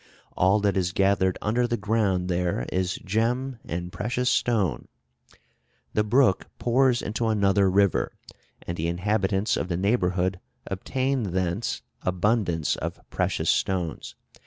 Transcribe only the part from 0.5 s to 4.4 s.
that is gathered under the ground there is gem and precious